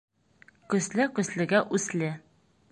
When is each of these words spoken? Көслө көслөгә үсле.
Көслө 0.75 1.07
көслөгә 1.19 1.63
үсле. 1.79 2.13